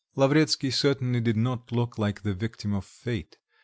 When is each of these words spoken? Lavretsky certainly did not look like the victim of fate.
Lavretsky 0.15 0.71
certainly 0.71 1.19
did 1.21 1.37
not 1.37 1.71
look 1.71 1.99
like 1.99 2.23
the 2.23 2.33
victim 2.33 2.73
of 2.73 2.83
fate. 2.85 3.37